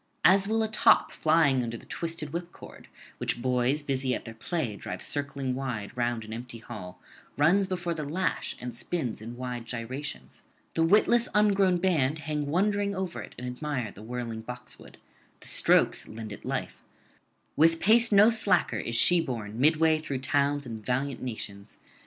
As 0.25 0.47
whilome 0.47 0.63
a 0.63 0.67
top 0.71 1.11
flying 1.11 1.61
under 1.61 1.77
the 1.77 1.85
twisted 1.85 2.29
whipcord, 2.33 2.87
which 3.19 3.39
boys 3.39 3.83
busy 3.83 4.15
at 4.15 4.25
their 4.25 4.33
play 4.33 4.75
drive 4.75 4.99
circling 4.99 5.53
wide 5.53 5.95
round 5.95 6.25
an 6.25 6.33
empty 6.33 6.57
hall, 6.57 6.99
runs 7.37 7.67
before 7.67 7.93
the 7.93 8.01
lash 8.03 8.55
and 8.59 8.75
spins 8.75 9.21
in 9.21 9.37
wide 9.37 9.67
gyrations; 9.67 10.41
the 10.73 10.81
witless 10.81 11.29
ungrown 11.35 11.77
band 11.77 12.17
hang 12.17 12.47
wondering 12.47 12.95
over 12.95 13.21
it 13.21 13.35
and 13.37 13.45
admire 13.45 13.91
the 13.91 14.01
whirling 14.01 14.41
boxwood; 14.41 14.97
the 15.39 15.47
strokes 15.47 16.07
lend 16.07 16.33
it 16.33 16.43
life: 16.43 16.81
with 17.55 17.79
pace 17.79 18.11
no 18.11 18.31
slacker 18.31 18.79
is 18.79 18.95
she 18.95 19.21
borne 19.21 19.59
midway 19.59 19.99
through 19.99 20.17
towns 20.17 20.65
and 20.65 20.83
valiant 20.83 21.21
nations. 21.21 21.77